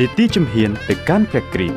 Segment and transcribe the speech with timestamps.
[0.00, 1.76] នីតិជំហានទៅកាន់ព្រះគ្រីស្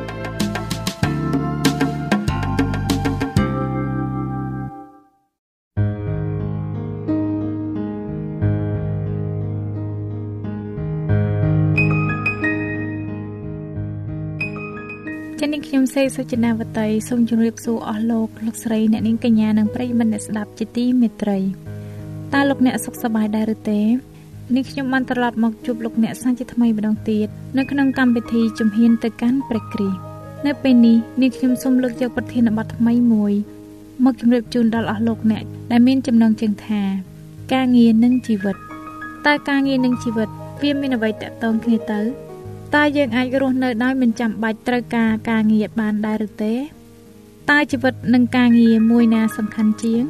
[15.40, 21.38] ចា៎នាងខ្ញុំសេសុចិនាវតីសូមជម្រាបសួរអស់លោកលោកស្រីអ្នកនាងកញ្ញានិងប្រិយមិត្តអ្នកស្ដាប់ជាទីមេត្រី
[22.34, 23.80] តើលោកអ្នកសុខសប្បាយដែរឬទេ
[24.54, 29.98] នេះខ្ញុំបានត្រឡប់មកជួបលោកអ្នកសាជាថ្មីម្ដងទៀតនៅក្នុងកម្មវិធីជំហានទៅកាន់ព្រះគ្រីស្ទ
[30.46, 33.32] នៅពេលនេះនេះខ្ញុំសូមលើកយកប្រធានបទថ្មីមួយ
[34.04, 36.82] មកជម្រាបជូនដល់អស់លោកអ្នកដែលមានចំណងជើងថា
[37.54, 38.56] ការងារនិងជីវិត
[39.26, 40.28] តើការងារនិងជីវិត
[40.62, 42.00] វាមានអ្វីតាក់ទងគ្នាទៅ
[42.74, 46.54] តើយើងអាចរស់នៅដោយមិនចាំបាច់ត្រូវការការងារបានដែរឬទេ
[47.50, 50.02] តើជីវិតនិងការងារមួយណាសំខាន់ជាង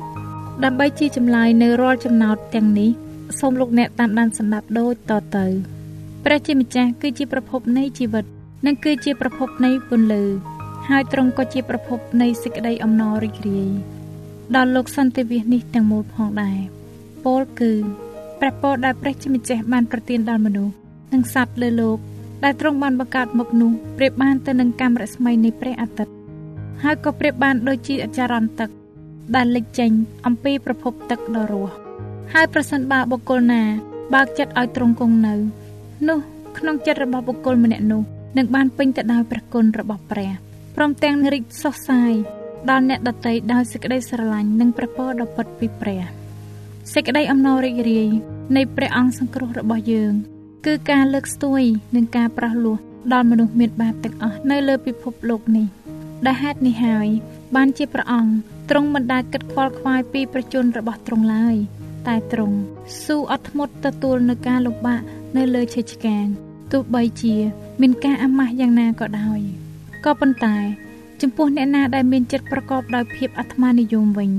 [0.65, 2.91] ដើម្បីជាចម្លើយនៅរាល់ចំណោទទាំងនេះ
[3.39, 5.47] សូមលោកអ្នកតាមដានសម្ដាប់ដូចតទៅ
[6.25, 8.25] ព្រះជាម្ចាស់គឺជាប្រភពនៃជីវិត
[8.67, 10.23] និងគឺជាប្រភពនៃពន្លឺ
[10.89, 13.71] ហើយទ្រង់ក៏ជាប្រភពនៃសេចក្តីអំណររីករាយ
[14.57, 16.59] ដល់លោកសន្តិវិសនេះទាំងមូលផងដែរ
[17.25, 17.73] ពោលគឺ
[18.41, 20.75] ព្រះពរដែលព្រះជាម្ចាស់បានប្រទានដល់មនុស្ស
[21.13, 21.99] និងសត្វលើលោក
[22.45, 26.15] ដែលទ្រង់បានបង្កើតមកនោះប្រៀបបានទៅនឹងកាំរស្មីនៃព្រះអាទិត្យ
[26.83, 28.71] ហើយក៏ប្រៀបបានដូចជាអចារន្តទឹក
[29.37, 29.91] ដែលលេចចេញ
[30.27, 31.86] អំពីប្រភពទឹកដ៏រស់
[32.35, 33.63] ហើយប្រសិនបើបុគ្គលណា
[34.15, 35.35] បើកចិត្តឲ្យទ្រង់គង់នៅ
[36.09, 36.19] នោះ
[36.59, 38.03] ក្នុងចិត្តរបស់បុគ្គលម្នាក់នោះ
[38.39, 40.31] នឹងបានពេញទៅដោយព្រះគុណរបស់ព្រះ
[40.77, 42.13] ព្រមទាំងរីកសុសសាយ
[42.71, 46.03] ដល់អ្នកដតីដោយសេចក្តីស្រឡាញ់និងព្រះពរដ៏ពិតពីព្រះ
[46.95, 48.09] សេចក្តីអំណររីករាយ
[48.57, 50.13] នៃព្រះអង្គសង្គ្រោះរបស់យើង
[50.67, 51.63] គឺការលើកស្ទួយ
[51.97, 52.77] និងការប្រោះលោះ
[53.13, 55.67] ដល់មនុស្សមានបាបទាំងអស់នៅលើពិភពលោកនេះ
[56.27, 57.09] ដែលហេតុនេះហើយ
[57.57, 58.33] បានជាព្រះអង្គ
[58.71, 61.57] ទ្រង់មិនដែលគិតខ្វល់ខ្វាយពីប្រជញ្ញរបស់ទ្រង់ឡើយ
[62.09, 62.57] តែទ្រង់
[63.05, 65.03] ស៊ូអត់ធ្មត់ទទួលនឹងការលំបាក
[65.37, 66.27] នៅលើឈើឆ្កាង
[66.73, 67.37] ទោះបីជា
[67.81, 69.41] មានការអាម៉ាស់យ៉ាងណាក៏ដោយ
[70.05, 70.57] ក៏ប៉ុន្តែ
[71.21, 74.31] ចំពោះអ្នកណាដែលមានចិត្តប្រកបដោយភាពអាត្មានិយមវិញ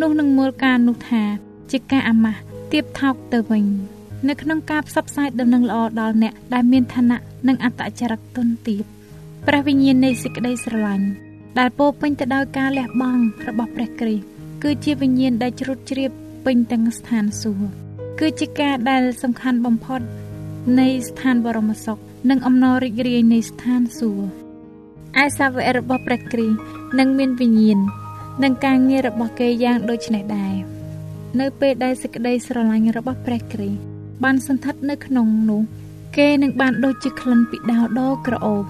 [0.00, 1.22] នោះនឹងមើលការនោះថា
[1.70, 2.40] ជាការអាម៉ាស់
[2.72, 3.64] ទៀបថោកទៅវិញ
[4.28, 7.18] នៅក្នុងការផ្សព្វផ្សាយដំណឹងល្អដល់អ្នកដែលមានឋានៈ
[7.48, 8.82] និងអត្តចរិតទុនទាប
[9.46, 11.06] ព្រះវិញ្ញាណនៃសេចក្តីស្រឡាញ់
[11.58, 14.24] ដែលពោពេញទៅដោយការលះបង់របស់ព្រះគ្រីស្ទ
[14.62, 16.10] គឺជាវិញ្ញាណដែលជ្រុតជ្រាប
[16.44, 17.70] ពេញទាំងស្ថានសួគ៌
[18.20, 20.00] គឺជាការដែលសំខាន់បំផុត
[20.80, 21.98] នៃស្ថានបរមសុខ
[22.30, 24.26] និងអំណររីករាយនៃស្ថានសួគ៌
[25.22, 26.58] ឯសាវករបស់ព្រះគ្រីស្ទ
[26.98, 27.78] នឹងមានវិញ្ញាណ
[28.42, 30.54] និងការងាររបស់គេយ៉ាងដូចនេះដែរ
[31.40, 33.80] នៅពេលដែលសេចក្តីស្រឡាញ់របស់ព្រះគ្រីស្ទ
[34.24, 35.62] បានសន្ធិដ្ឋនៅក្នុងនោះ
[36.16, 38.64] គេនឹងបានដូចជាក្លិនពីដាវដ៏ក្រអូប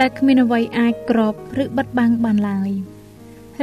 [0.00, 2.70] ដែលគ្មានអ្វីអាចក្របឬបិទបាំងបានឡើយ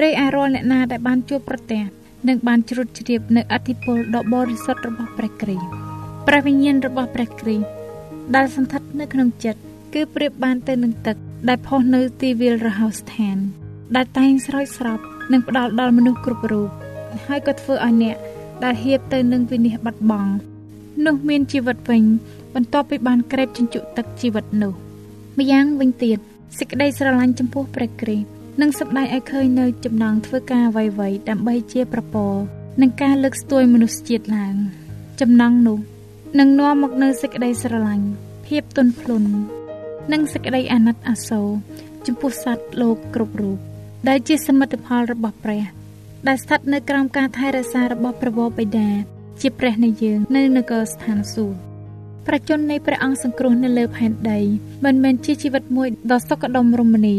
[0.01, 1.83] រីឯរាល់អ្នកណាដែលបានជួបប្រទះ
[2.27, 5.67] និងបានជ្រុតជ្រាបនៅអធិពលដ៏បរិសុទ្ធរបស់ព្រះគ្រីស្ទ
[6.27, 7.67] ព្រះវិញ្ញាណរបស់ព្រះគ្រីស្ទ
[8.35, 9.59] ដែលសន្ធិដ្ឋនៅក្នុងចិត្ត
[9.93, 11.17] គឺប្រៀបបានទៅនឹងទឹក
[11.49, 13.37] ដែលផុសនៅទីវាលរហោស្ថាន
[13.95, 14.99] ដែលតែងស្រោចស្រព
[15.31, 16.69] និងផ្ដល់ដល់មនុស្សគ្រប់រូប
[17.25, 18.17] ហើយក៏ធ្វើឲ្យអ្នក
[18.63, 20.31] ដែលហៀបទៅនឹងវិនិច្ឆ័យបាត់បង់
[21.05, 22.03] នោះមានជីវិតវិញ
[22.55, 24.73] បន្ទាប់ពីបានក្រេបជញ្ជក់ទឹកជីវិតនោះ
[25.37, 26.17] ម្យ៉ាងវិញទៀត
[26.57, 32.33] សេចក្តីស្រឡាញ់ចំពោះព្រះគ្រីស្ទ និងសម្ដែងឲ្យឃើញនៅចំណងធ្វើការអ្វីៗដើម្បីជាប្រពរ
[32.81, 34.55] និងការលើកស្ទួយមនុស្សជាតិឡើង
[35.21, 35.79] ចំណងនោះ
[36.39, 38.07] នឹងនាំមកនូវសេចក្តីស្រឡាញ់
[38.45, 39.29] ភាពទន់ភ្លន់
[40.11, 41.49] និងសេចក្តីអាណិតអាសូរ
[42.05, 43.57] ចំពោះសត្វលោកគ្រប់រូប
[44.07, 45.63] ដែលជាសមិទ្ធផលរបស់ព្រះ
[46.27, 48.89] ដែលស្ថិតនៅក្រោមការថែរក្សារបស់ព្រះវរបិតា
[49.41, 51.57] ជាព្រះនៃយើងនៅនគរស្ថានសួគ៌
[52.27, 54.39] ប្រជជននៃព្រះអង្គសង្គ្រោះនៅលើផែនដី
[54.85, 57.17] មិនមែនជាជីវិតមួយដ៏សុខដុមរមនា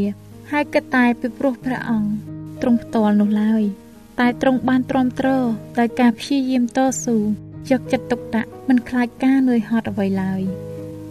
[0.50, 2.10] ហើយគិតតែពីព្រោះព្រះអង្គ
[2.62, 3.62] ទ្រង់ផ្ទាល់នោះឡើយ
[4.20, 5.28] តែទ្រង់បានទ្រាំទ្រ
[5.78, 7.16] ដោយការព្យាយាមតស៊ូ
[7.70, 10.42] យកចិត្តទុកដាក់មិនខ្លាចការនឿយហត់អ្វីឡើយ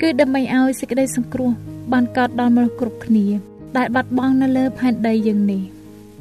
[0.01, 1.51] គឺដើម្បីឲ្យសេចក្តីសង្គ្រោះ
[1.93, 3.25] បានកើតដល់មនុស្សគ្រប់គ្នា
[3.77, 5.63] ដែលបាត់បង់នៅលើផែនដីយើងនេះ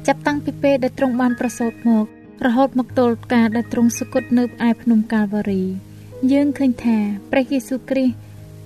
[0.07, 2.05] ចាប់តាំងពីពេលដែលទ្រង់បានប្រសូតមក
[2.45, 5.63] រហូតមកទល់ការដែលទ្រង់សុគតនៅឯភ្នំកាល់វ៉ារី
[6.31, 6.97] យើងឃើញថា
[7.31, 8.15] ព្រះយេស៊ូវគ្រីស្ទ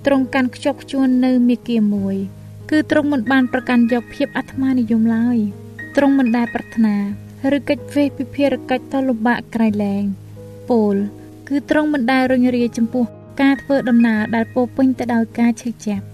[0.06, 2.16] ទ្រង់កាន់ខ្ជាប់ខ្ជួននៅមាគ៌ាមួយ
[2.74, 5.38] គឺទ្រង់មិនបានប្រកាន់យកភាពអាត្មានិយមឡើយ
[5.96, 6.96] ទ្រង់មិនដែលប្រាថ្នា
[7.56, 10.04] ឬកិច្ចវេះពិភារកិច្ចតលំបាកក្រៃលែង
[10.70, 10.94] ពោល
[11.48, 13.04] គឺទ្រង់មិនដែលរញរាយចំពោះ
[13.40, 16.04] ការធ្វើដំណើរដែលពោពេញទៅដោយការឈឺចាប់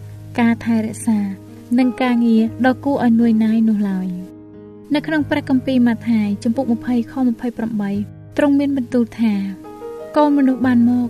[0.41, 1.19] ការថែរក្សា
[1.79, 4.09] និងការងារដ៏គួរឲ្យនួយណាយនោះឡើយ
[4.95, 7.15] នៅក្នុងព្រះគម្ពីរម៉ាថាយចំពុក20ខ
[7.75, 9.35] 28ទ្រង់មានបន្ទូលថា
[10.17, 11.09] កូនមនុស្សបានមក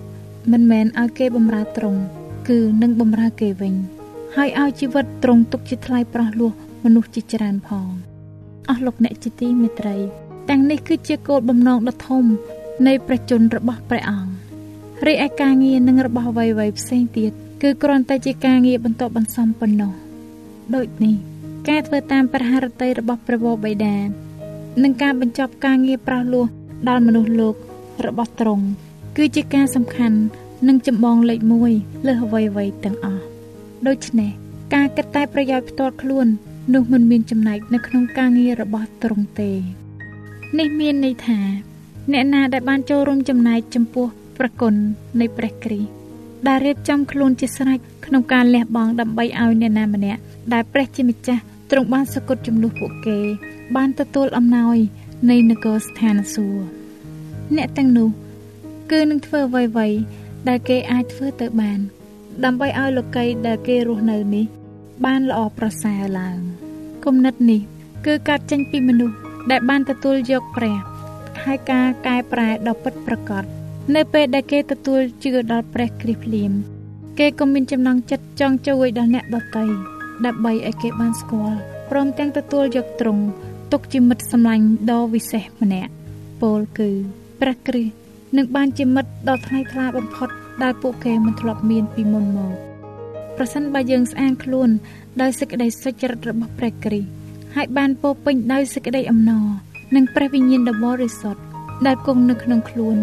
[0.53, 2.00] មិនមែនឲ្យគេបំរើទ្រង់
[2.49, 3.77] គឺនឹងបំរើគេវិញ
[4.40, 6.52] ហើយឲ្យជីវិតទ្រង់ទុកជាថ្លៃប្រោះលោះ
[6.85, 7.88] មនុស្សជាច្រើនផង
[8.69, 9.96] អស់លោកអ្នកជាទីមេត្រី
[10.49, 12.25] ទាំងនេះគឺជាគោលបំណងដ៏ធំ
[12.87, 14.32] នៃព្រះជន្មរបស់ព្រះអង្គ
[15.06, 17.32] រីឯការងារនិងរបស់អ្វីៗផ្សេងទៀត
[17.62, 19.93] គឺគ្រាន់តែជាការងារបន្តបន្សំប៉ុណ្ណោះ
[20.75, 21.17] ដូចនេះ
[21.69, 23.96] ការធ្វើតាមព្រះハរតីរបស់ព្រះវរបិតា
[24.82, 26.46] និងការបញ្ចប់ការងារប្រោះលោះ
[26.88, 27.55] ដល់មនុស្សលោក
[28.06, 28.64] របស់ទ្រង់
[29.17, 30.19] គឺជាការសំខាន់
[30.69, 31.40] និងចម្បងលេខ
[31.73, 33.27] 1លើអ្វីៗទាំងអស់
[33.86, 34.30] ដូច្នេះ
[34.75, 36.26] ការគិតតែប្រយោជន៍ផ្ទាល់ខ្លួន
[36.75, 39.50] នោះមិនមានចំណែកនៅក្នុងការងាររបស់ទ្រង់ទេ
[40.58, 41.40] នេះមានន័យថា
[42.12, 44.06] អ្នកណាដែលបានចូលរួមចំណែកចំពោះ
[44.38, 44.75] ប្រគុណ
[45.20, 45.90] នៃព្រះគ្រីស្ទ
[46.46, 50.20] ដែលរៀបចំខ្លួនជាស្រេចក្នុងការលះបង់ដើម្បីឲ្យអ្នកណាម្នាក់
[50.52, 53.19] ដែលព្រះជាម្ចាស់ទ្រង់បានសគត់ជំនួសពួកគេ
[53.76, 54.76] បានទទួលអំណោយ
[55.30, 56.64] នៃនគរស្ថានសួគ៌
[57.56, 58.08] អ្នកទាំងនោះ
[58.90, 59.98] គឺនឹងធ្វើអ្វីៗ
[60.48, 61.80] ដែលគេអាចធ្វើទៅបាន
[62.44, 64.46] ដើម្បីឲ្យលោកីដែលគេរស់នៅនេះ
[65.05, 66.38] បានល្អប្រសើរឡើង
[67.05, 67.61] គំនិតនេះ
[68.06, 69.17] គឺកាត់ចេញពីមនុស្ស
[69.50, 70.76] ដែលបានទទួលយកព្រះ
[71.44, 73.44] ហើយការកែប្រែដ៏ពិតប្រាកដ
[73.94, 76.52] នៅពេលដែលគេទទួលជឿដល់ព្រះគ្រីស្ទភ្លាម
[77.19, 79.64] គេក៏មានចំណងចិត្តចង់ជួយដល់អ្នកដទៃ
[80.26, 81.58] ដើម្បីឲ្យគេបានស្គាល់
[81.90, 83.25] ព្រមទាំងទទួលយកទ្រង់
[83.73, 85.93] ទុកជាមិត្តសម្លាញ់ដ៏វិសេសម្នាក់
[86.43, 86.90] ពោលគឺ
[87.40, 90.28] ព្រះគ្រីស្ទ នឹងបានជាមិត្តដ៏ថ្លៃថ្លាបំផុត
[90.62, 92.54] ដែលពួកគេមិនធ្លាប់មានពីមុនមក
[93.36, 94.69] ប្រសិនបើយើងស្អាងខ្លួន
[95.20, 97.08] ដោយសេចក្តីសុចរិតរបស់ព្រះគ្រីស្ទ
[97.56, 99.46] ហើយបានពោពេញដោយសេចក្តីអំណរ
[99.94, 101.42] និងព្រះវិញ្ញាណដ៏បរិសុទ្ធ
[101.86, 102.96] ដែលគង់នៅក្នុងខ្លួន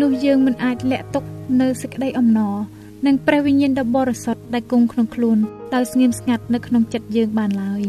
[0.00, 1.24] នោះយើងមិនអាចលាក់ទុក
[1.60, 2.56] នៅសេចក្តីអំណរ
[3.06, 5.38] និងព្រះវិញ្ញាណដ៏បរិសុទ្ធដែលគង់ក្នុងខ្លួន
[5.74, 7.82] ដោយស្ងៀមស្ងាត់នៅក្នុងចិត្តយើងបានឡើយ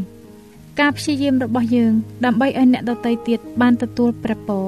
[0.79, 1.93] ការព្យាយាមរបស់យើង
[2.25, 4.65] ដើម្បីឲ្យអ្នកដទៃទៀតបានទទួលព្រះពរ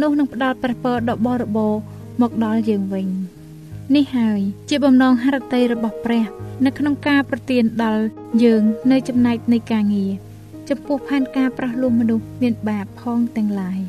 [0.00, 1.80] នោះនឹងផ្ដល់ព្រះពរដ៏បរិបូរណ៍
[2.20, 3.06] មកដល់យើងវិញ
[3.94, 6.24] នេះហើយជាបំណងហឫទ័យរបស់ព្រះ
[6.64, 8.02] នៅក្នុងការប្រទានដល់
[8.44, 8.62] យើង
[8.92, 10.12] នៅចំណែកនៃការងារ
[10.68, 13.80] ចំពោះផែនការប្រោះលោះមនុស្សមានបាបផងទាំងឡាយ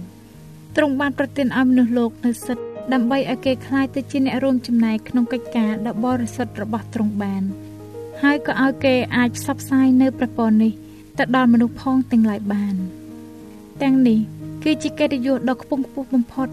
[0.75, 2.63] ទ្រង់បានប្រទានឲ្យមនុស្សលោកនៅសិទ្ធ
[2.93, 7.43] ដើម្បីឲ្យគេคล้ายទៅជាអ្នករួមចំណែកក្នុងកិច្ចការដ៏បរិសុទ្ធរបស់ទ្រង់បាន
[8.21, 10.71] ហើយក៏ឲ្យគេអាចផ្សព្វផ្សាយនៅព្រះពរនេះ
[11.17, 12.75] ទៅដល់មនុស្សផងទាំងឡាយបាន
[13.81, 14.19] ទាំងនេះ
[14.62, 16.48] គឺជាកិត្តិយសដ៏ខ្ពង់ខ្ពស់បំផុត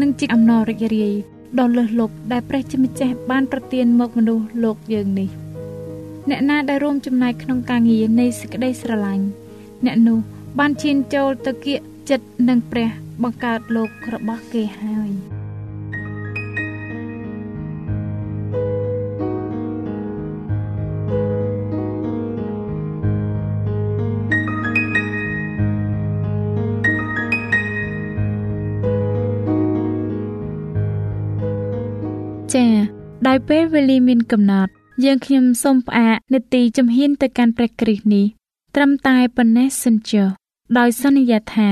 [0.00, 1.14] និងជាអំណររីករាយ
[1.58, 5.28] ដ៏លើសលប់ដែលព្រះជាម្ចាស់បានប្រទានមកមនុស្សលោកយើងនេះ
[6.30, 9.24] អ្នកណាដែលរួមចំណែកក្នុងការងារនៃសេចក្តីស្រឡាញ់
[9.84, 10.18] អ្នកនោះ
[10.58, 11.80] បានឈានចូលទៅគៀក
[12.10, 12.88] ចិត្តនឹងព្រះ
[13.22, 15.35] បង្កើតលោករបស់គេហើយ
[33.52, 34.72] ពេលវេលាមានកំណត់
[35.04, 38.26] យើងខ្ញុំសូមផ្អាកនេតិជំហានទៅកាន់ព្រះគ្រីស្ទនេះ
[38.74, 40.28] ត្រឹមតែប៉ុណ្ណេះសិនចុះ
[40.78, 41.70] ដោយសន្យាថា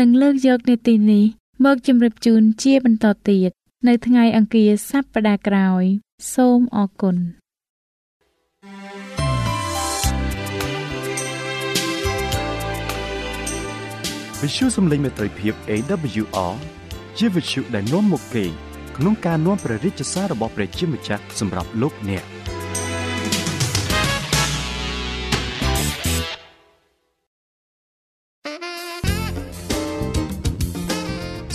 [0.00, 1.24] នឹងលើកយកនេតិនេះ
[1.64, 3.50] មកជម្រាបជូនជាបន្តទៀត
[3.88, 5.84] នៅថ្ងៃអង្គារសប្តាហ៍ក្រោយ
[6.34, 7.16] សូមអរគុណ
[14.40, 16.54] វិទ្យុសំឡេងមេត្រីភាព AWR
[17.18, 18.69] ជាវិទ្យុដែលនាំមកពី
[19.02, 22.24] ក្នុងការនាំព្រះរាជសាររបស់ព្រះជាម្ចាស់សម្រាប់លោកអ្នក។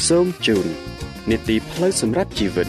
[0.07, 0.65] សូមជូន
[1.29, 2.67] នីតិផ្លូវសម្រាប់ជីវិត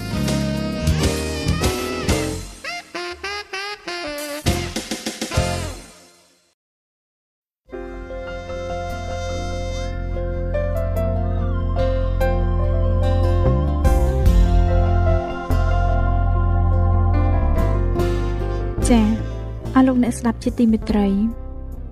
[20.26, 21.09] ស្ដាប់ជាទីមេត្រី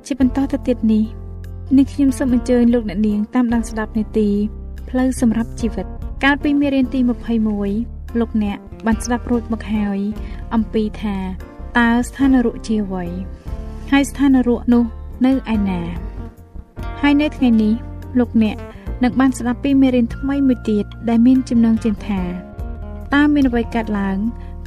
[0.07, 1.05] ជាបន្តទៅទៀតនេះ
[1.79, 4.29] នេះខ្ញុំសូមអញ្ជើញលោកអ្នកនាងតាមដានស្ដាប់នាទី
[4.89, 5.87] ផ្លូវសម្រាប់ជីវិត
[6.25, 7.01] កាលពីមេរៀនទី
[7.61, 9.99] 21លោកអ្នកបានស្ដាប់រួចមកហើយ
[10.55, 11.17] អំពីថា
[11.79, 13.05] តើស្ថានរុជាអ្វី
[13.91, 14.85] ហើយស្ថានរុនោះ
[15.27, 15.81] នៅឯណា
[17.03, 17.75] ហើយនៅថ្ងៃនេះ
[18.19, 18.57] លោកអ្នក
[19.03, 22.23] នឹងបានស្ដាប់ពីមេរៀនថ្មីមួយទៀតដែលមានចំណងជើងថា
[23.15, 24.19] តើមានអ្វីកើតឡើង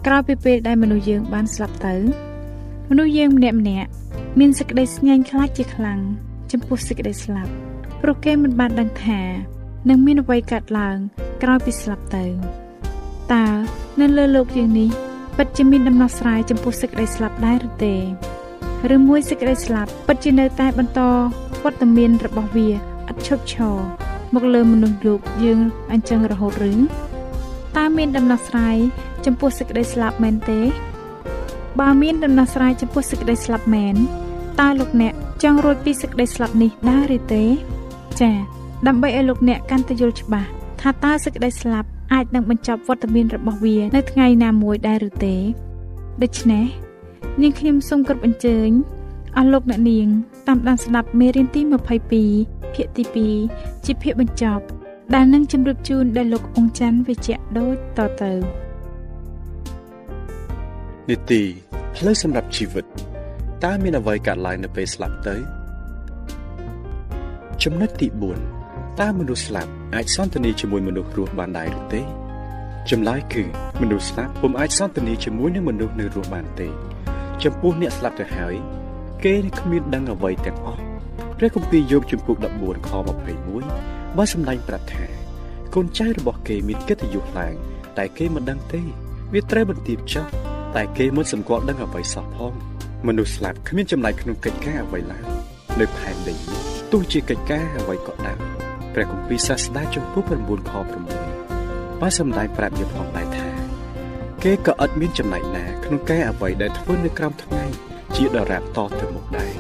[0.06, 2.27] ក្រោយពីពេលដែលមនុស្សយើងបានស្លាប់ទៅ
[2.90, 3.90] មនុស្សយើងម្នាក់ម្នាក់
[4.40, 6.00] មានសេចក្តីស្ញាញ់ខ្លាចជាខ្លាំង
[6.52, 7.52] ចំពោះសេចក្តីស្លាប់
[8.02, 9.22] ព្រោះគេមិនបានដឹងថា
[9.90, 10.98] នឹងមានអ្វីកើតឡើង
[11.44, 12.26] ក្រោយពីស្លាប់ទៅ
[13.34, 13.46] តើ
[14.02, 14.90] នៅលើលោកយើងនេះ
[15.38, 17.96] ពិតជាមានដំណោះស្រាយចំពោះសេចក្តីស្លាប់ដែរឬទេ
[18.96, 21.02] ឬមួយសេចក្តីស្លាប់ពិតជានៅតែបន្ត
[21.64, 22.74] វត្តមានរបស់វាឥ
[23.16, 23.78] តឈប់ឈរ
[24.34, 25.60] មកលើមនុស្សលោកយើង
[25.92, 26.74] អញ្ចឹងរហូតឬ
[27.78, 28.78] តើមានដំណោះស្រាយ
[29.26, 30.60] ចំពោះសេចក្តីស្លាប់មែនទេ
[31.80, 33.96] បើមានដំណោះស្រាយចំពោះសេចក្តីស្លាប់មែន
[34.60, 37.44] តើលោកអ្នកចង់រួចពីសេចក្តីស្លាប់នេះដែរឬទេ
[38.22, 38.36] ចា៎
[38.88, 40.50] ដើម្បីឲ្យលោកអ្នកកាន់តែយល់ច្បាស់
[40.82, 45.36] ថាតើសេចក្តីស្លាប់អាចនឹងបញ្ចប់វត្តមានរបស់វានៅថ្ងៃណាមួយដែរឬទេ
[46.24, 46.66] ដូច្នេះ
[47.42, 48.70] នាងខ្ញុំសូមគោរពអញ្ជើញ
[49.38, 50.08] អស់លោកអ្នកនាង
[50.48, 51.62] តាមដានស្ដាប់មេរៀនទី
[52.18, 53.04] 22ភាគទី
[53.44, 54.64] 2ជាភាគបញ្ចប់
[55.14, 58.32] ដែលនឹងជម្រាបជូនដល់លោកអង្ចាន់វិជ្ជៈដូចតទៅ
[61.10, 61.67] នីតិ
[62.02, 62.86] ផ្លូវសម្រាប់ជីវិត
[63.64, 65.36] តើមានអ្វីកើតឡើងនៅពេលស្លាប់ទៅ
[67.64, 68.08] ចំណុចទី
[68.54, 72.02] 4តើមនុស្សស្លាប់អាចសន្ទនាជាមួយមនុស្សរស់បានដែរឬទេ
[72.90, 73.44] ចម្លើយគឺ
[73.82, 76.68] មនុស្សស្លាប់ពុំអាចសន្ទនាជាមួយនឹងមនុស្សនៅរស់បានទេ
[77.44, 78.56] ចំពោះអ្នកស្លាប់ទៅហើយ
[79.24, 80.82] គេគ្មានដឹងអ្វីទាំងអស់
[81.38, 82.90] ព្រះគម្ពីរយោបជំពូក14ខ
[83.54, 85.06] 21បើសម្ដែងប្រាប់ថា
[85.74, 87.54] កូនចៅរបស់គេមានកិត្តិយសឡើង
[87.98, 88.82] តែគេមិនដឹងទេ
[89.34, 90.28] វាត្រូវបន្ទាបចុះ
[90.76, 92.54] តែគេមិនសម្គាល់ដឹងអ្វីសោះផង
[93.08, 95.24] មនុស្សស្លាប់គ្មានចំណាយក្នុងកិច្ចការអ្វីឡើយ
[95.80, 98.38] នៅផែនដីនេះទោះជាកិច្ចការអ្វីក៏ដោយ
[98.94, 100.74] ព្រះគម្ពីរសាស្តាជំពូក9ខ
[101.38, 103.50] 6បើសម្ដែងប្រាប់យើងផងដែរថា
[104.44, 107.64] គេក៏ឥតមានចំណែកណាក្នុងការអ្វីដែលធ្វើនៅក្រោមថ្ងៃ
[108.16, 109.54] ជាដរាបតទៅមុខដែរ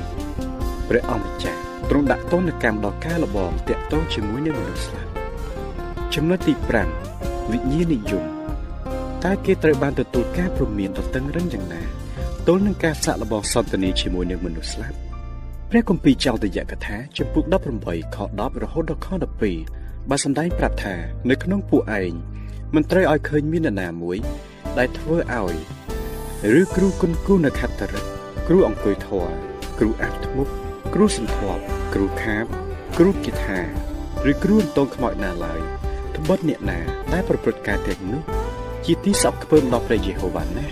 [0.90, 1.60] ព្រះអង្គម្ចាស់
[1.90, 5.12] ទ្រង់ដាក់ទណ្ឌកម្មដល់ការលបងតាក់ទងជាមួយនឹងមនុស្សស្លាប់
[6.14, 6.54] ចំណុចទី
[7.02, 8.37] 5វិញ្ញាណនិយម
[9.26, 11.82] តើគេត្រូវបានទទួលការព្រមានដ៏តឹងរឹងយ៉ាងណា
[12.48, 14.98] ទល់នឹងការសាក់លបងសន្តានាជាមួយនឹងមនុស្សស្លាប់
[15.70, 17.44] ព្រះគម្ពីរចោទយកថាចំពុក
[17.80, 19.08] 18ខ10រហូតដល់ខ
[19.58, 20.96] 12បានសម្ដែងប្រាប់ថា
[21.30, 22.14] នៅក្នុងពួកឯង
[22.76, 24.18] មិនត្រូវឲ្យឃើញមាននរណាមួយ
[24.78, 25.56] ដែលធ្វើឲ្យ
[26.60, 28.10] ឬគ្រូគុណគូនៅខត្តរិទ្ធ
[28.48, 29.26] គ្រូអង្គុយធွာ
[29.80, 30.52] គ្រូអាប់ធ្មប់
[30.94, 31.62] គ្រូសន្ធាប់
[31.94, 32.46] គ្រូខាប
[32.98, 33.60] គ្រូគិថា
[34.30, 35.62] ឬគ្រូអន្តងខ្មោចណាឡើយ
[36.16, 36.80] ត្បិតអ្នកណា
[37.14, 38.22] ដែលប្រព្រឹត្តការទាំងនោះ
[38.86, 40.68] ជាទីសោកខ្ពើមដល់ព្រះយេហូវ៉ាណា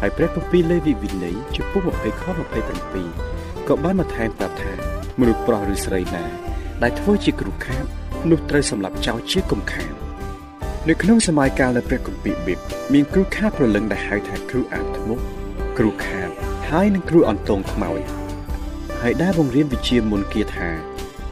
[0.00, 2.24] ហើយព្រះគម្ពីរលេវីវិន័យជំពូក20ខ
[2.96, 4.72] 27ក៏បានបន្ថែមប្រាប់ថា
[5.20, 6.24] មនុស្សប្រុសឬស្រីណា
[6.82, 7.84] ដែលធ្វើជាគ្រូខាប
[8.30, 9.92] នោះត្រូវសម្លាប់ចោលជាគំខាន
[10.88, 12.58] នៅក្នុងសម័យកាលនៃព្រះគម្ពីរប៊ីប
[12.92, 15.18] មានគ្រូខាបប្រលឹងដែលហៅថាគ្រូអាធ្មុក
[15.78, 16.28] គ្រូខាប
[16.70, 18.00] ហើយនឹងគ្រូអន្តងខ្មោច
[19.02, 20.68] ហើយដែលបង្រៀនវិជ្ជាមុនគាថា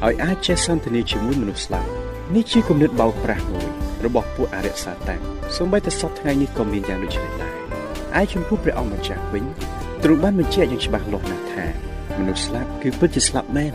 [0.04, 1.90] ឲ្យអាចចេះសន្ទនាជាមួយមនុស្សស្លាប់
[2.34, 5.22] នេះជាគំនិតបោកប្រាស់មួយ របស់ពួកអរិយសាតាំង
[5.56, 7.54] សូម្បីតែសពថ្ងៃនេះក៏មានយ៉ាងដូចនេះដែរ
[8.20, 9.44] ឯចំពោះព្រះអង្គម្ចាស់វិញ
[10.02, 11.66] ទ្រង់បានបញ្ជាក់យ៉ាងច្បាស់លាស់ណាស់ថា
[12.18, 13.72] មនុស្សស្លាប់គឺពិតជាស្លាប់មែន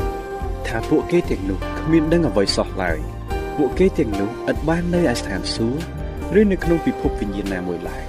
[0.68, 2.98] ថាពួកគេទាំងនោះគ្មានដឹងអ្វីសោះឡើយ
[3.58, 8.04] ពួកគេទាំងនោះឥតបាននៅឯស្ថានសួគ៌ឬនៅក្នុងពិភពវិញ្ញាណណាមួយឡើយ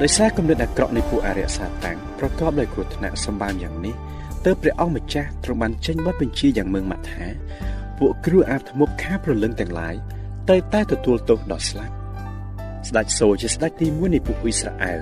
[0.00, 3.94] ដោយសារគំនិតអាក្រក់នៃពួកអរិយសាតាំងប្រកបដោយគ្រោះថ្នាក់សម្បានយ៉ាងនេះ
[4.44, 7.26] ទើបព្រះអង្គម្ចាស់ទ្រង់បានចេញបទបញ្ជាយ៉ាងម៉ឺងម៉ាត់ថា
[7.98, 9.94] ពួកគ្រូអាបធ្មប់ខាព្រលឹងទាំងឡាយ
[10.48, 11.94] ត្រូវតែទទួលទោសដល់ស្លាប់
[12.88, 15.00] ស្ដេចសូជាស្ដេចទី1នៃពួកអ៊ីស្រាអែល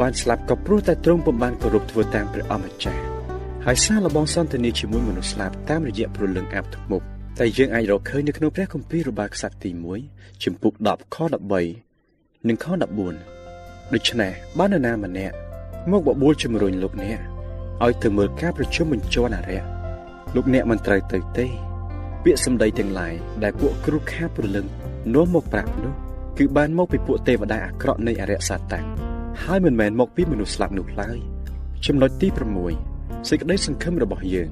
[0.00, 3.02] បានស្លាប់ក៏ព្រោះតែទ្រង់ពុំបានគោរពធ្វើតាមព្រះអង្គម្ចាស់
[3.66, 7.04] ហើយសារលបងសន្តានាជាមួយមនុស្សស្លាប់តាមរយៈព្រលឹងអាបធ្មប់
[7.40, 9.70] តែយើងអាចរកឃើញនៅក្នុងព្រះគម្ពីររបាខ្សត្រទី
[10.06, 11.16] 1ជំពូក10ខ
[11.82, 12.66] 13និងខ
[13.28, 15.34] 14ដូច្នេះបាននរណាម្នាក់
[15.90, 17.20] មកបបួលជំរុញលោកអ្នក
[17.84, 19.62] ឲ្យទៅមើលការប្រជុំបញ្ជាន់អរិយ
[20.34, 21.69] លោកអ្នកមិនត្រូវទៅទេ
[22.24, 24.66] ពាក្យសម្ដីទាំងឡាយដែលពួកគ្រូខាព្រលឹង
[25.14, 25.92] នាំមកប្រាប់នោះ
[26.38, 28.86] គឺបានមកពីពួកទេវតាអាក្រក់នៃអរិយសាតាំង
[29.44, 31.18] ហើយមិនមែនមកពីមនុស្សស្លាប់នោះឡើយ
[31.86, 32.28] ចំណុចទី
[32.78, 34.50] 6សេចក្តីសង្ឃឹមរបស់យើង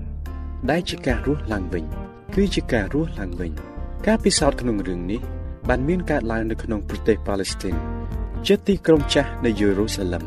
[0.70, 1.84] ដែលជាការរស់ឡើងវិញ
[2.34, 3.52] គឺជាការរស់ឡើងវិញ
[4.06, 5.20] ការពិសោធន៍ក្នុងរឿងនេះ
[5.68, 7.76] បានមានកើតឡើងនៅក្នុងប្រទេសប៉ាឡេស្ទីន
[8.46, 10.25] ជិតទីក្រុងចាស់នៃយេរូសាឡឹម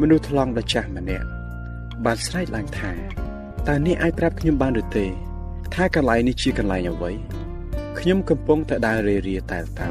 [0.00, 1.26] មនុស្សថ្លង់ដ៏ចាស់ម្នាក់
[2.04, 2.92] បានស្រែកឡើងថា
[3.68, 5.06] តើអ្នកអាចប្រាប់ខ្ញុំបានឬទេ
[5.74, 7.12] ថាកន្លែងនេះជាកន្លែងអ្វី
[7.98, 9.88] ខ្ញុំកំពុងតែដើររេរាតែលតោ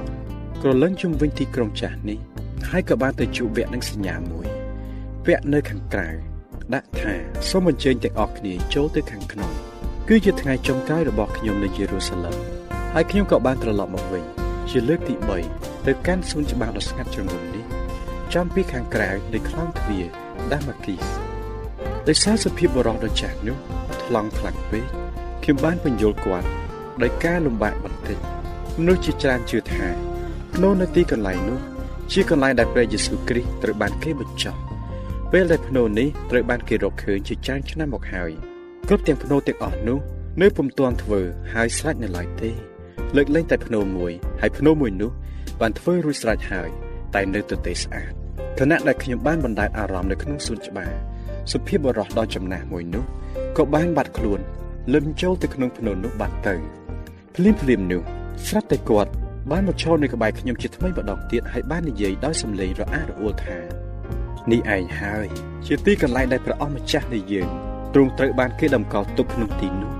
[0.61, 2.19] ក្រឡឹងជុំវិញទីក្រុងចាស់នេះ
[2.69, 4.47] ហើយក៏បានទៅជួបវគ្គនឹងសញ្ញាមួយ
[5.25, 6.09] វគ្គនៅខាងក្រៅ
[6.73, 7.13] ដាក់ថា
[7.49, 9.51] សូមអញ្ជើញទាំងអស់គ្នាចូលទៅខាងក្នុង
[10.09, 12.35] គឺជាថ្ងៃចុងក្រោយរបស់ខ្ញុំនៅយេរូសាឡឹម
[12.93, 14.23] ហើយខ្ញុំក៏បានត្រឡប់មកវិញ
[14.69, 15.15] ជាលើកទី
[15.51, 17.65] 3ទៅកាន់សួនច្បារដ៏ស្ងាត់ជ្រងំនេះ
[18.33, 20.05] ចំពីខាងក្រៅនៃខ្លោងទ្វារ
[20.53, 21.05] ដាម៉ាគីស
[22.07, 23.57] ដោយសារសភាពបរោះដ៏ចាស់នោះ
[24.03, 24.85] ថ្លង់ខ្លាំងពេក
[25.49, 26.47] ខ្ញុំបានបញ្យល់គាត់
[27.01, 28.17] ដោយការលំបាកបន្តិច
[28.79, 29.87] មនុស្សជាច្រើនជឿថា
[30.53, 31.59] ភ្នូនៅទីកន្លែងនោះ
[32.11, 34.55] ជាកន្លែងដែលព្រះយេស៊ូវគ្រីស្ទត្រូវបានគេបញ្ចុះ
[35.31, 38.31] ពេលដែលភ្នូនេះត្រូវបានគេរកឃើញជាច្រើនឆ្នាំមកហើយ
[38.87, 39.99] គ្រប់ទាំងភ្នូទាំងអស់នោះ
[40.41, 41.21] នៅពុំទាន់ធ្វើ
[41.53, 42.51] ហើយស្រេចនៅឡើយទេ
[43.15, 45.11] លើកលែងតែភ្នូមួយហើយភ្នូមួយនោះ
[45.61, 46.69] បានធ្វើរួចស្រេចហើយ
[47.15, 48.11] តែនៅទទេស្អាត
[48.59, 50.91] ខណៈដែលខ្ញុំបានបណ្ដែតអារម្មណ៍នៅក្នុងសួនច្បារ
[51.51, 53.03] សុភាពបរោះដ៏ចំណាស់មួយនោះ
[53.57, 54.41] ក៏បានបាត់ខ្លួន
[54.93, 56.55] លឹមចូលទៅក្នុងភ្នូនោះបាត់ទៅ
[57.35, 58.01] ភ្លាមភ្លាមនោះ
[58.47, 59.11] ស្រាប់តែគាត់
[59.51, 63.57] បានមកឈរនៅក្បែរខ្ញុំជាថ្មីម្ដងទៀតហើយបាននិយាយដោយសំឡេងរអាក់រអួលថា
[64.51, 65.27] នេះឯងហើយ
[65.65, 67.49] ជាទីកន្លែងដែលព្រះអម្ចាស់នៃយើង
[67.93, 69.91] ទ្រង់ត្រូវបានគេតម្កល់ទុកក្នុងទីនោះ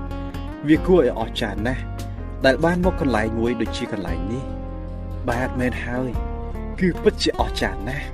[0.68, 1.82] វាគួរឲ្យអស្ចារ្យណាស់
[2.46, 4.44] ដែលបានមកកន្លែងមួយដូចជាកន្លែងនេះ
[5.28, 6.10] បាទមែនហើយ
[6.80, 8.06] គឺពិតជាអស្ចារ្យណាស់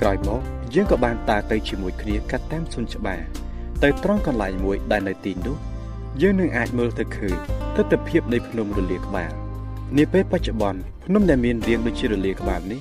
[0.00, 0.42] ក្រោយមក
[0.74, 3.20] យើងក៏បានដើរទៅជាមួយគ្នាកាត់តាមសួនច្បារ
[3.82, 5.56] ទៅត្រង់កន្លែងមួយដែលនៅទីនោះ
[6.18, 7.34] យើងនឹងអាចមើលទៅឃើញ
[7.76, 9.32] ទស្សនវិជ្ជានៃភ្នំរលាក្បាល
[9.98, 12.80] នាពេលបច្ចុប្បន្នភ្នំដែលមានរាងដូចជារលាក្បាលនេះ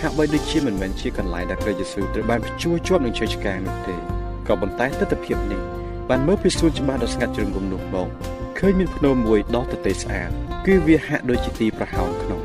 [0.00, 3.96] ហាក់បីដូចជាមិនមែនជាកន្លែងដែលព្រះយេស៊ូវត្រូវបានព្យួរជាប់នឹងជ័យឆ្កាងនោះទេ
[4.48, 5.60] ក៏ប៉ុន្តែទស្សនវិជ្ជានេះ
[6.08, 8.08] បានមើលពីសួនច្បារដ៏ស្ងាត់ជ្រងរំនោះមក
[8.58, 10.30] ឃើញមានភ្នំមួយដ៏ទទេស្អាត
[10.66, 12.40] គឺវាហាក់ដូចជាទីប្រហោងក្នុង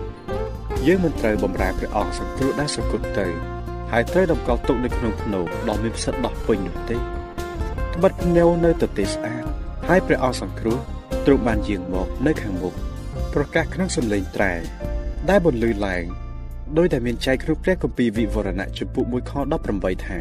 [0.88, 3.28] យើងមិនត្រូវបំរើព្រះអង្គសង្គ្រោះដែលសគត់ទៅ
[3.92, 9.41] ហើយត្រូវតម្កល់ទុកនៅក្នុងភ្នំដ៏មានផ្សិតដោះពេញនោះទេត្បិតភ្នៅនៅទទេស្អាត
[9.90, 10.78] ហើយព្រះអង្គសង្គ្រោះ
[11.26, 12.74] ទ្រង់បានយាងមកនៅខាងមុខ
[13.34, 14.54] ប្រកាសក្នុងសំឡេងត្រែ
[15.30, 16.04] ដែលបន្លឺឡើង
[16.78, 19.34] ដោយតែមានចែកក្នុងព្រះគម្ពីរវិវរណៈជំពូក1ខ
[19.72, 20.20] 18ថា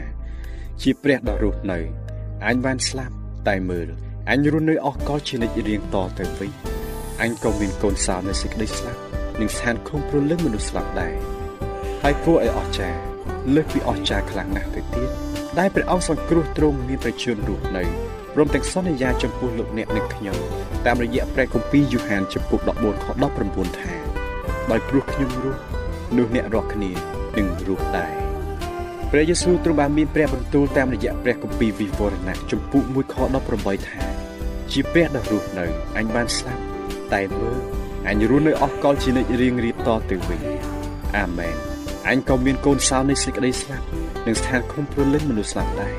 [0.82, 1.78] ជាព្រះដ៏រស់នៅ
[2.46, 3.14] អញបានស្លាប់
[3.48, 3.88] តែមើល
[4.30, 6.50] អញរស់នៅអស់កលជានិច្ចរៀងតទៅវិញ
[7.22, 9.00] អញក៏មានកូនសោនៅសេចក្តីស្លាប់
[9.40, 11.14] និងស្ថានឃុំព្រលឹងមនុស្សស្លាប់ដែរ
[12.02, 13.00] ហើយគួរឲ្យអស្ចារ្យ
[13.54, 15.08] លើសពីអស្ចារ្យខ្លាំងណាស់ទៅទៀត
[15.58, 20.36] ដែលព្រះអង្គសង្គ្រោះទ្រង់មានប្រជញ្ញរស់នៅព្រមទាំងសន្យាចំពោះលោកអ្នកនិងខ្ញុំ
[20.86, 23.06] តាមរយៈព្រះគម្ពីរយូហានចំពុក14ខ
[23.42, 23.92] 19ថា
[24.70, 25.60] ដោយព្រោះខ្ញុំរស់
[26.16, 26.90] នោះអ្នករាល់គ្នា
[27.36, 28.12] នឹងរស់ដែរ
[29.10, 33.16] ព្រះយេស៊ូវទ្រង់បានមានព្រះបន្ទូលតាមរយៈព្រះគម្ពីរវិវរណៈចំពុក1ខ
[33.52, 34.02] 18ថា
[34.72, 35.66] ជាព្រះដ៏រស់នៅ
[35.96, 36.62] អញបានស្លាប់
[37.14, 37.56] តែមើល
[38.08, 40.40] អញរស់នៅអស់កលជានិច្ចរៀងរៀបតទៅវិញ
[41.16, 41.56] អាមែន
[42.08, 43.86] អញក៏មានកូនសោនៃសេចក្តីស្លាប់
[44.26, 45.94] និងស្ថានឃុំព្រលឹងមនុស្សស្លាប់ដែរ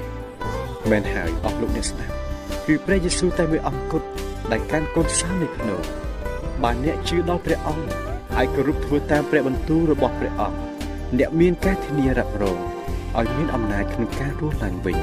[0.90, 2.21] មែនហើយអស់លោកអ្នកស្ដាប់
[2.68, 4.08] គឺព្រះយេស៊ូវតែមួយអង្គគត់
[4.52, 5.76] ដែលកាន់កូនសោនៃភ្នូ
[6.64, 7.86] បើអ្នកជឿដល់ព្រះអង្គ
[8.36, 10.58] ហើយគោរពធ្វើតាមព្រះបន្ទូលរបស់ព្រះអង្គ
[11.20, 12.58] អ្នកមានការធានារ៉ាប់រង
[13.20, 14.98] ឲ្យមានអំណាចក្នុងការរស់ឡើងវិញ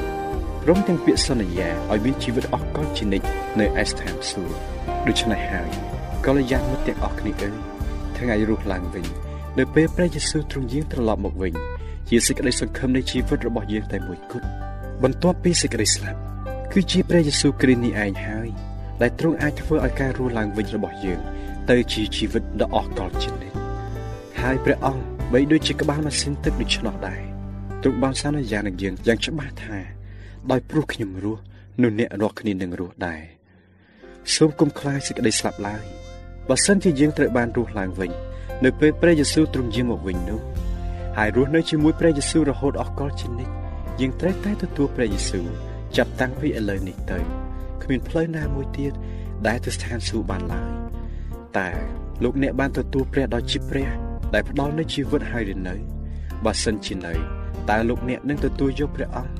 [0.63, 3.27] ព្រមទាំងពាក្យសន្យាឲ្យមានជីវិតអស់កលជានិច្ច
[3.59, 4.55] នៅឯស្ថានសួគ៌
[5.07, 5.69] ដូច្នេះហើយ
[6.25, 7.55] កល្យាណមិត្តទាំងអស់គ្នាអើយ
[8.17, 9.05] ថ្ងៃរស់ឡើងវិញ
[9.59, 11.53] នៅពេលព្រះយេស៊ូវទ្រង់យាងត្រឡប់មកវិញ
[12.09, 14.47] ជាសេចក្តីសង្ឃឹមនៃជីវិតរបស់យើងតែមួយគត់
[15.03, 16.28] បន្ទាប់ពីសេចក្តីស្លាប់
[16.73, 18.49] គឺជាព្រះយេស៊ូវគ្រីស្ទនេះឯងហើយ
[19.01, 21.19] ដែលទ្រង់អាចធ្វើឲ្យការរស់ឡើងវិញរបស់យើង
[21.69, 23.55] ទៅជាជីវិតដ៏អស្ចារ្យជានិច្ច
[24.41, 25.03] ហើយព្រះអង្គ
[25.33, 27.21] បីដូចជាក្បាលម៉ាស៊ីនទឹកដូច្នោះដែរ
[27.81, 29.77] ទ្រង់បានសន្យានឹងយើងយ៉ាងច្បាស់ថា
[30.51, 31.41] ដោយព្រោះខ្ញុំរស់
[31.81, 33.21] នោះអ្នករាល់គ្នានឹងរស់ដែរ
[34.33, 35.83] សូមគុំខ្លាចសេចក្តីស្លាប់ឡើយ
[36.49, 38.11] បើសិនជាយើងត្រូវបានរស់ឡើងវិញ
[38.65, 40.41] នៅពេលព្រះយេស៊ូវទ្រង់យាងមកវិញនោះ
[41.17, 43.53] ហើយរស់នៅជាមួយព្រះយេស៊ូវរហូតអស់កលជានិច្ច
[43.99, 47.19] យើងត្រូវតែទទួលព្រះយេស៊ូវ ចាប់តាំងពីឥឡូវនេះទៅ
[47.83, 48.93] គ្មានផ្លូវណាមួយទៀត
[49.47, 50.69] ដែលទៅស្ថានសួគ៌បានឡើយ
[51.57, 51.69] តែ
[52.23, 53.89] លោកអ្នកបានទទួលព្រះដ៏ជាព្រះ
[54.33, 55.75] ដែលផ្ដល់នូវជីវិតហើយឬនៅ
[56.45, 57.13] បើសិនជានៅ
[57.69, 59.33] តើលោកអ្នកនឹងទទួលយកព្រះអង្គ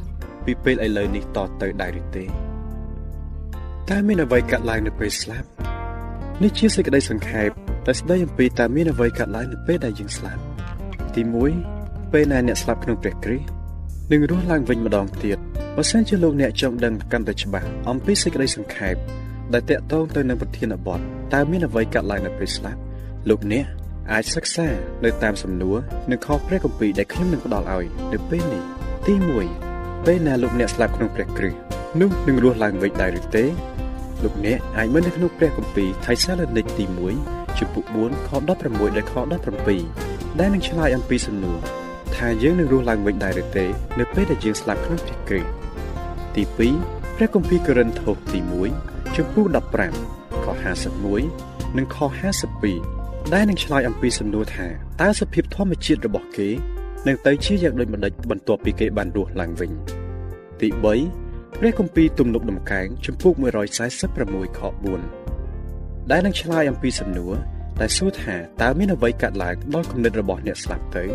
[0.45, 2.25] ពីពេលឥឡូវនេះតទៅដែរឬទេ
[3.89, 5.47] តើមានអ្វីកាត់ឡើងនៅពេលស្លាប់
[6.43, 7.49] នេះជាសេចក្តីសង្ខេប
[7.85, 10.41] តែស្ដីអំពីតើមានអ្វីកើតឡើងនៅពេលដែលយើងស្លាប់
[11.15, 11.21] ទី
[11.67, 13.58] 1ពេលដែលអ្នកស្លាប់ក្នុងព្រះគ្រីស្ទ
[14.11, 15.37] នឹងរស់ឡើងវិញម្ដងទៀត
[15.75, 18.95] បើសិនជាលោកអ្នកចង់ដឹងកាន់តែច្បាស់អំពីសេចក្តីសង្ខេប
[19.53, 20.99] ដែលតកតងទៅនឹងប្រធានបទ
[21.33, 22.79] តើមានអ្វីកើតឡើងនៅពេលស្លាប់
[23.29, 23.65] លោកអ្នក
[24.11, 24.67] អាចសិក្សា
[25.03, 25.77] នៅតាមសំណួរ
[26.11, 28.63] និងខព្រះគម្ពីរដែលខ្ញុំនឹងផ្ដល់ឲ្យនៅពេលនេះ
[29.07, 29.13] ទី
[29.59, 31.59] 1ពេលណាលោកអ្នកស្លាប់ក្នុងព្រះគ្រីស្ទ
[31.99, 33.45] នោះនឹងរស់ឡើងវិញដែរឬទេ
[34.23, 36.85] លោកអ្នកអាចមើលនៅក្នុងព្រះគម្ពីរថៃសាឡូនីកទី
[37.21, 38.59] 1ជំពូក4ខ16ដល់
[39.11, 39.13] ខ
[39.77, 41.59] 17ដែលនឹងឆ្លើយអំពីសំណួរ
[42.19, 43.65] ថាយើងនឹងរស់ឡើងវិញដែរឬទេ
[43.99, 45.49] នៅពេលដែលយើងស្លាប់ក្នុងព្រះគ្រីស្ទ
[46.35, 46.43] ទី
[46.81, 48.39] 2ព្រះគម្ពីរកូរិនថូសទី
[48.77, 49.45] 1ជំពូក
[49.95, 50.45] 15ខ
[51.11, 51.97] 51និងខ
[52.65, 54.67] 52ដែលនឹងឆ្លើយអំពីសំណួរថា
[55.01, 56.49] តើសភាពធម្មជាតិរបស់គេ
[57.07, 59.71] នឹងទៅជាយ៉ាងដូចម្តេចបន្ទាប់ពីគេបានរស់ឡើងវិញ
[60.61, 60.67] ទី
[61.13, 63.33] 3ព្រះគម្ពីរទំនុកដំកើងជំពូក
[63.95, 64.61] 146ខ
[65.35, 67.35] 4ដែលនឹងឆ្លើយអំពីសំណួរ
[67.81, 71.05] ដែលសួរថាតើមានអ្វីកើតឡើងដល់គំនិតរបស់អ្នកស្លាប់ទៅ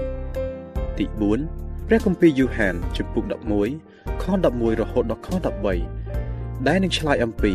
[0.99, 1.07] ទី
[1.47, 3.25] 4ព្រះគម្ពីរយូហានជំពូក
[3.73, 5.29] 11ខខ11រហូតដល់ខ
[5.97, 7.53] 13ដែលនឹងឆ្លើយអំពី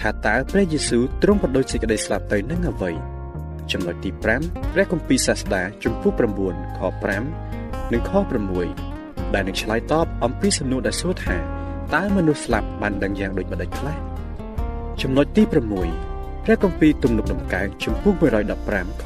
[0.00, 2.90] ថាតើព្រះយេស៊ូវទ្រង់ប្រដូចសេចក្តីស្លាប់ទៅនឹងអ្វី
[3.72, 4.10] ចំណុចទី
[4.42, 6.12] 5ព្រះគម្ពីរសាស្តាជំពូក
[6.46, 6.80] 9ខ
[7.36, 8.12] 5និងខ
[8.72, 11.36] 6ដែលនឹងឆ្លើយតបអំពីសំណួរដែលសួរថា
[11.94, 13.96] តើមនុស្សស្លាប់បានដឹងយ៉ាងដូចម្តេចខ្លះ
[15.02, 18.14] ចំណុចទី6ព្រះគម្ពីរទំនុកដំកើងជំពូក
[18.58, 19.04] 115ខ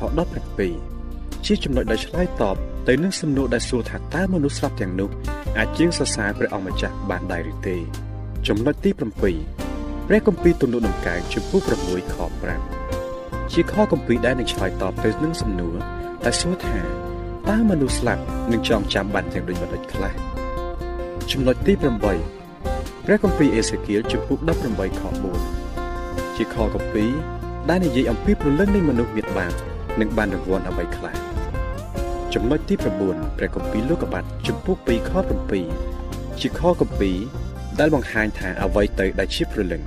[0.73, 2.57] 17ជាចំណុចដែលឆ្លើយតប
[2.89, 5.11] ទៅនឹងសំណួរដែលសួរថាតើមនុស្សស្លាប់ទាំងនោះ
[5.59, 7.77] អាចជាងសរសើរព្រះអង្គម្ចាស់បានដែរឬទេ
[8.49, 8.99] ចំណុចទី7
[10.09, 12.17] ព្រះគម្ពីរទំនុកដំកើងជំពូក6ខ
[12.85, 15.77] 5ជាខគម្ពីរដែលនឹងឆ្លើយតបទៅនឹងសំណួរ
[16.25, 16.79] ដែលសួរថា
[17.51, 20.13] តើមនុស្សស្លាប់នឹងចងចាំបានទាំងដូចម្តេចខ្លះ
[21.31, 24.39] ចំណុចទី8ព្រះគម្ពីរអេសេគៀលជំពូក
[24.71, 25.03] 18ខ
[25.71, 27.11] 4ជាខគម្ពីរ
[27.69, 29.53] ដែលនិយាយអំពីព្រលឹងនៃមនុស្សមានបាប
[30.01, 31.15] និងបានរង្វាន់អ្វីខ្លះ
[32.35, 32.75] ចំណុចទី
[33.07, 35.11] 9ព្រះគម្ពីរលោកុបាទជំពូក2ខ
[35.77, 37.17] 7ជាខគម្ពីរ
[37.79, 39.83] ដែលបង្ហាញថាអ្វីទៅដែលជាព្រលឹង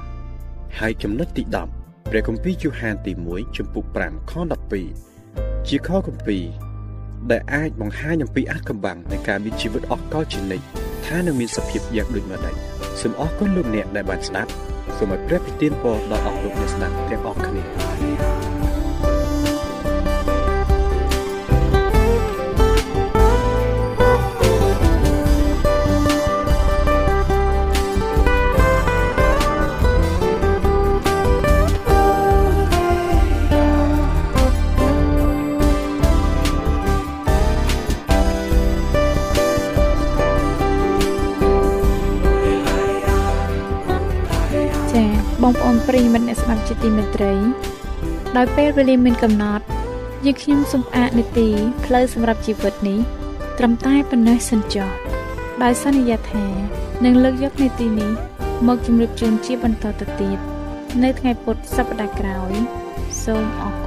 [0.79, 1.43] ហើយចំណុចទី
[1.77, 4.33] 10ព្រះគម្ពីរយូហានទី1ជំពូក5ខ
[4.99, 6.43] 12ជាខគម្ពីរ
[7.31, 10.65] ដែលអាចបង្ហាញអំពីអាចកំបាំងនៃការមានជីវិតអស់កលជានិច្ច
[11.07, 12.55] ថានឹងមានសភាពយ៉ាងដូចម្តេច
[13.01, 14.51] សូមអរគុណលោកអ្នកដែលបានស្ដាប់
[14.97, 18.66] សូមឲ្យព្រះប្រទានពរដល់អស់លោកអ្នកស្ដាប់ទាំងអស់គ្នា
[45.47, 47.33] បងប្អូនប្រិយមិត្តអ្នកស្ដាប់ជាទីមេត្រី
[48.37, 49.65] ដោយពេលវេលាមានកំណត់
[50.25, 51.47] យើងខ្ញុំសូមផ្អាកនីតិ
[51.85, 52.99] ផ្លូវសម្រាប់ជីវិតនេះ
[53.57, 54.89] ត្រឹមតែប៉ុណ្ណេះសិនចុះ
[55.63, 56.45] ដោយសន្យាថា
[57.05, 58.11] នឹងលើកយកនីតិនេះ
[58.67, 60.39] មកជម្រាបជូនជាបន្តទៅទៀត
[61.03, 62.51] នៅថ្ងៃពុធសប្តាហ៍ក្រោយ
[63.23, 63.86] សូមអរគ